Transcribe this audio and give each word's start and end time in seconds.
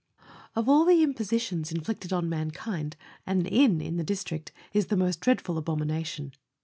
Of 0.55 0.67
all 0.67 0.83
the 0.85 1.03
impositions 1.03 1.71
inflicted 1.71 2.11
on 2.11 2.27
mankind 2.27 2.95
an 3.27 3.45
inn 3.45 3.81
in 3.81 3.97
the 3.97 4.03
district 4.03 4.51
is 4.73 4.87
the 4.87 4.97
most 4.97 5.19
dreadful 5.21 5.59
abomination. 5.59 6.33